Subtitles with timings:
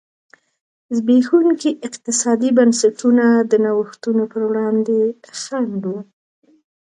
[0.95, 4.97] زبېښونکي اقتصادي بنسټونه د نوښتونو پر وړاندې
[5.41, 5.95] خنډ و.